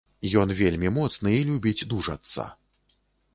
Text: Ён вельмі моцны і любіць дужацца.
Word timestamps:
Ён 0.43 0.53
вельмі 0.61 0.89
моцны 0.95 1.33
і 1.41 1.43
любіць 1.51 1.87
дужацца. 1.93 2.49